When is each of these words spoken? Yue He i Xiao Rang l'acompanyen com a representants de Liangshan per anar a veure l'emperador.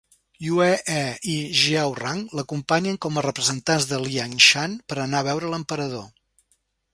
Yue 0.43 0.69
He 0.93 1.01
i 1.33 1.35
Xiao 1.59 1.91
Rang 1.99 2.23
l'acompanyen 2.39 2.97
com 3.07 3.19
a 3.19 3.25
representants 3.27 3.87
de 3.91 4.01
Liangshan 4.07 4.75
per 4.89 4.99
anar 5.05 5.21
a 5.23 5.29
veure 5.29 5.53
l'emperador. 5.55 6.11